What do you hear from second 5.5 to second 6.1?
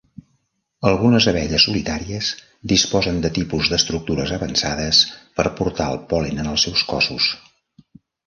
portar el